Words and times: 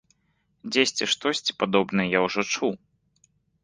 Дзесьці 0.75 1.09
штосьці 1.13 1.57
падобнае 1.63 2.07
я 2.17 2.27
ўжо 2.27 2.41
чуў. 2.53 2.71